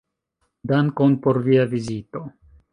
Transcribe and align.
Dankon 0.71 1.19
por 1.27 1.41
via 1.51 1.69
vizito. 1.77 2.27